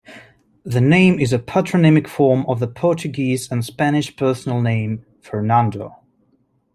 The 0.63 0.81
name 0.81 1.19
is 1.19 1.31
a 1.31 1.37
patronymic 1.37 2.07
form 2.07 2.43
of 2.47 2.59
the 2.59 2.65
Portuguese 2.67 3.51
and 3.51 3.63
Spanish 3.63 4.15
personal 4.15 4.59
name 4.59 5.05
"Fernando". 5.21 5.99